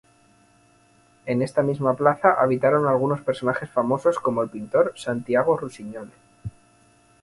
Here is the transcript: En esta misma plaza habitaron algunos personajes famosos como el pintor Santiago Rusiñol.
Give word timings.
En 1.27 1.43
esta 1.43 1.61
misma 1.61 1.93
plaza 1.95 2.33
habitaron 2.41 2.87
algunos 2.87 3.21
personajes 3.21 3.69
famosos 3.69 4.17
como 4.17 4.41
el 4.41 4.49
pintor 4.49 4.93
Santiago 4.95 5.55
Rusiñol. 5.57 6.09